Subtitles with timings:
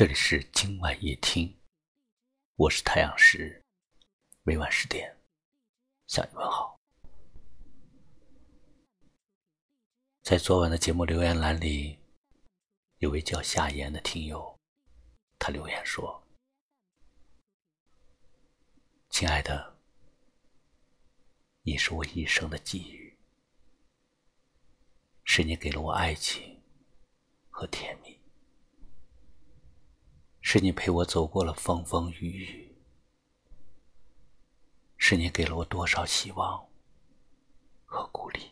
[0.00, 1.54] 这里是今晚夜听，
[2.54, 3.62] 我是太阳石，
[4.44, 5.14] 每晚十点
[6.06, 6.80] 向你问好。
[10.22, 11.98] 在昨晚的节目留言栏里，
[13.00, 14.58] 有位叫夏言的听友，
[15.38, 16.26] 他留言说
[19.10, 19.76] ：“亲爱的，
[21.60, 23.14] 你是我一生的寄语，
[25.24, 26.58] 是你给了我爱情
[27.50, 28.18] 和甜蜜。”
[30.52, 32.74] 是你陪我走过了风风雨雨，
[34.96, 36.68] 是你给了我多少希望
[37.84, 38.50] 和鼓励。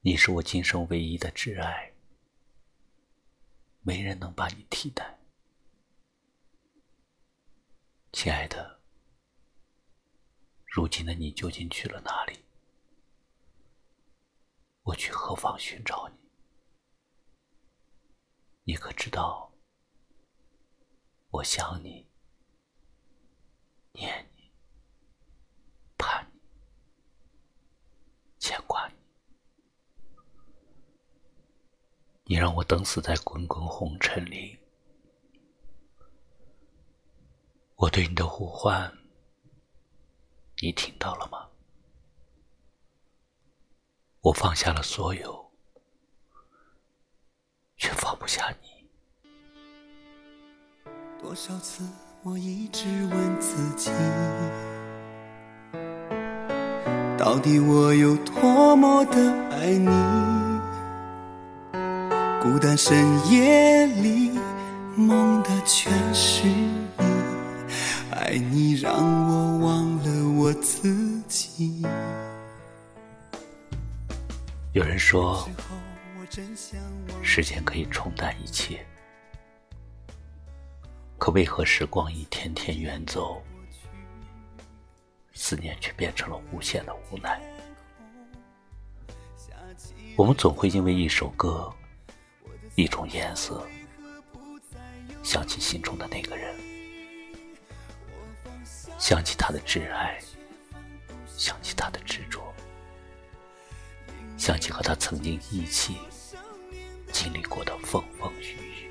[0.00, 1.92] 你是我今生唯一的挚爱，
[3.82, 5.16] 没人能把你替代。
[8.10, 8.80] 亲爱的，
[10.64, 12.40] 如今的你究竟去了哪里？
[14.82, 16.25] 我去何方寻找你？
[18.68, 19.48] 你可知道，
[21.30, 22.04] 我想你、
[23.92, 24.50] 念你、
[25.96, 26.40] 盼你、
[28.40, 28.94] 牵挂你。
[32.24, 34.58] 你让我等死在滚滚红尘里，
[37.76, 38.92] 我对你的呼唤，
[40.60, 41.48] 你听到了吗？
[44.22, 45.45] 我放下了所有。
[47.76, 48.68] 却放不下你。
[51.20, 51.84] 多少次
[52.22, 53.90] 我一直问自己，
[57.18, 59.90] 到底我有多么的爱你？
[62.42, 62.96] 孤单深
[63.30, 64.38] 夜里
[64.96, 66.94] 梦的全是你，
[68.12, 71.84] 爱你让我忘了我自己。
[74.72, 75.46] 有人说。
[77.22, 78.84] 时间可以冲淡一切，
[81.16, 83.42] 可为何时光一天天远走，
[85.32, 87.40] 思念却变成了无限的无奈？
[90.14, 91.72] 我们总会因为一首歌、
[92.74, 93.66] 一种颜色，
[95.22, 96.54] 想起心中的那个人，
[98.98, 100.20] 想起他的挚爱，
[101.28, 102.52] 想起他的执着，
[104.36, 105.96] 想起和他曾经一起。
[107.26, 108.88] 经历过的风风雨雨。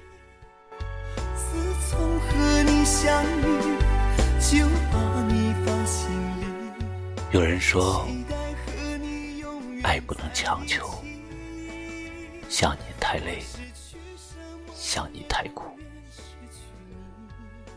[7.31, 8.05] 有人说，
[9.83, 11.01] 爱不能强求，
[12.49, 13.41] 想你太累，
[14.73, 15.79] 想你太苦。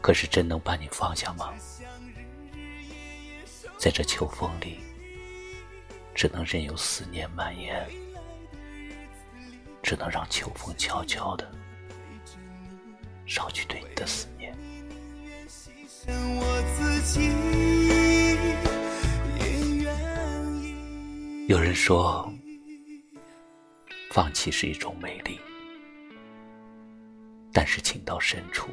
[0.01, 1.55] 可是真能把你放下吗？
[3.79, 4.81] 在这秋风里，
[6.17, 7.89] 只能任由思念蔓延。
[9.89, 11.51] 只能让秋风悄悄的
[13.25, 14.55] 捎去对你的思念。
[21.49, 22.31] 有人说，
[24.11, 25.41] 放弃是一种美丽，
[27.51, 28.69] 但是情到深处，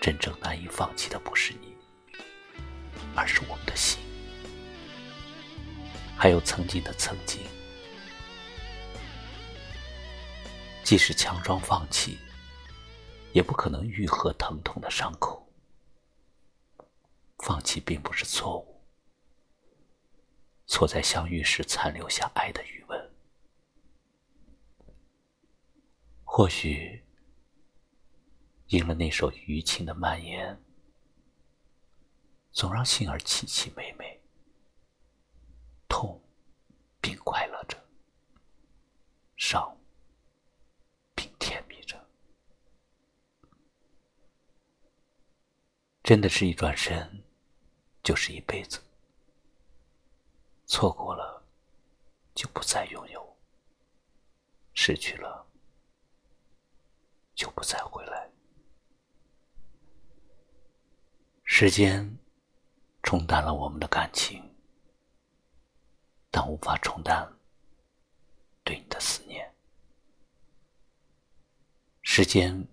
[0.00, 1.76] 真正难以放弃的不是你，
[3.14, 4.00] 而是我们的心，
[6.16, 7.40] 还有曾经的曾经。
[10.84, 12.18] 即使强装放弃，
[13.32, 15.48] 也不可能愈合疼痛的伤口。
[17.38, 18.84] 放弃并不是错误，
[20.66, 23.10] 错在相遇时残留下爱的余温。
[26.24, 27.04] 或许，
[28.68, 30.62] 应了那首余情的蔓延，
[32.52, 34.20] 总让心儿凄凄美美，
[35.88, 36.22] 痛
[37.00, 37.76] 并快乐着，
[39.36, 39.76] 伤。
[46.02, 47.22] 真的是一转身，
[48.02, 48.82] 就是一辈子。
[50.66, 51.44] 错过了，
[52.34, 53.20] 就不再拥有；
[54.74, 55.46] 失去了，
[57.34, 58.28] 就不再回来。
[61.44, 62.18] 时间
[63.02, 64.42] 冲淡了我们的感情，
[66.30, 67.32] 但无法冲淡
[68.64, 69.54] 对你的思念。
[72.00, 72.66] 时间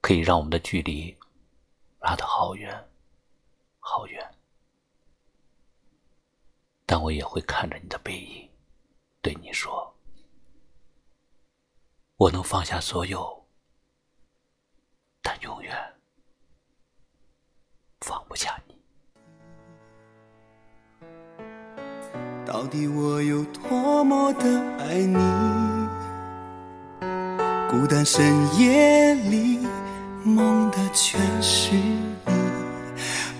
[0.00, 1.16] 可以让我们的距离。
[2.00, 2.88] 拉得好远，
[3.78, 4.34] 好远，
[6.86, 8.50] 但我也会看着你的背影，
[9.20, 9.94] 对你说
[12.16, 13.46] ：“我能放下所有，
[15.20, 15.76] 但永远
[18.00, 18.74] 放不下你。”
[22.46, 25.18] 到底我有多么的爱你？
[27.70, 29.60] 孤单深夜里
[30.22, 32.12] 梦的全是你，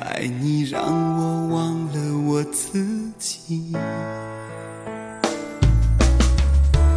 [0.01, 2.87] 爱你让我忘了我自
[3.19, 3.77] 己。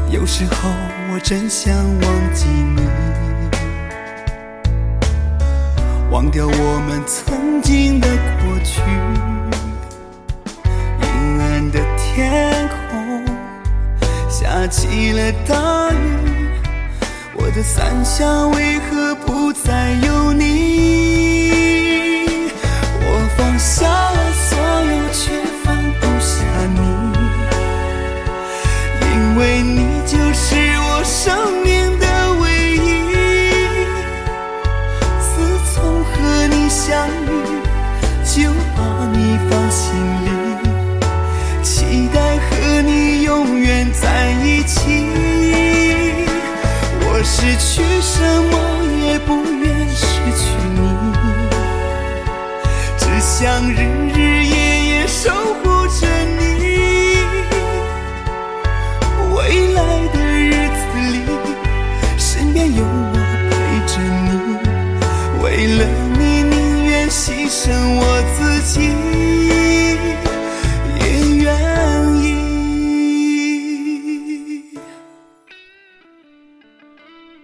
[0.09, 0.69] 有时候
[1.11, 2.81] 我真想忘记你，
[6.11, 8.81] 忘掉我们曾经的过去。
[11.01, 13.25] 阴暗的天空
[14.29, 16.32] 下起了大雨，
[17.53, 20.12] 的伞下为何不再有
[68.73, 68.79] 己，
[70.99, 71.05] 也
[71.43, 71.45] 愿
[72.23, 72.25] 意。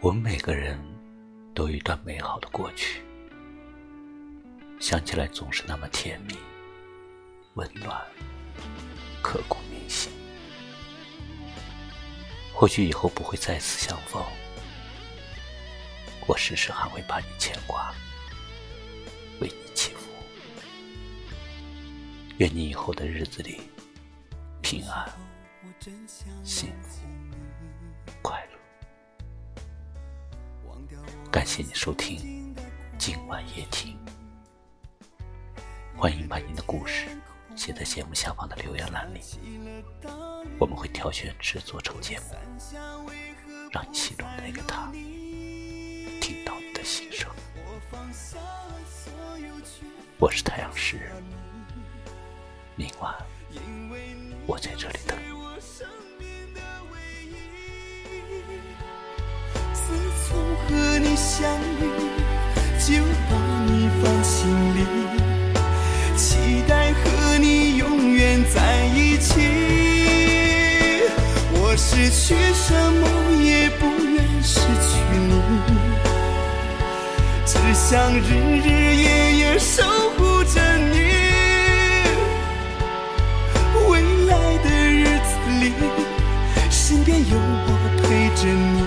[0.01, 0.79] 我们每个人
[1.53, 3.03] 都有一段美好的过去，
[4.79, 6.35] 想起来总是那么甜蜜、
[7.53, 7.95] 温暖、
[9.21, 10.11] 刻骨铭心。
[12.55, 14.19] 或许以后不会再次相逢，
[16.25, 17.93] 我时时还会把你牵挂。
[22.39, 23.59] 愿你以后的日子里
[24.61, 25.11] 平安、
[26.41, 27.01] 幸福、
[28.21, 28.57] 快乐。
[31.29, 32.55] 感谢你收听
[32.97, 33.97] 今晚夜听，
[35.97, 37.09] 欢迎把你的故事
[37.57, 39.19] 写在节目下方的留言栏里，
[40.57, 42.37] 我们会挑选制作成节目，
[43.69, 44.89] 让你心中的那个他
[46.21, 47.29] 听到你的心声。
[50.17, 51.11] 我是太阳石，
[52.79, 53.13] 明晚
[54.47, 55.25] 我在这里等你。
[59.73, 59.91] 自
[60.23, 61.83] 从和你相遇，
[62.79, 63.35] 就把
[63.65, 64.47] 你放心
[64.77, 64.79] 里，
[66.15, 69.41] 期待和你永远在一起。
[71.51, 73.03] 我失去什么
[73.43, 74.95] 也不愿失去
[75.27, 75.33] 你。
[77.45, 78.21] 只想日
[78.63, 80.61] 日夜夜守护着
[87.09, 87.73] 便有我
[88.03, 88.77] 陪着你，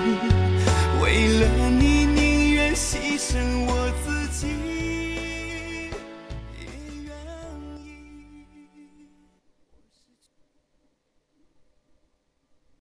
[1.03, 1.05] 为
[1.41, 3.33] 了你宁愿牺牲
[3.67, 3.71] 我
[4.05, 4.12] 自己。